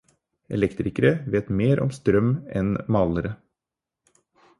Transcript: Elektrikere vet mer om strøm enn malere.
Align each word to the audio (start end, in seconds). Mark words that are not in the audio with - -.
Elektrikere 0.57 1.11
vet 1.35 1.51
mer 1.59 1.81
om 1.83 1.91
strøm 1.97 2.31
enn 2.63 2.73
malere. 2.97 3.35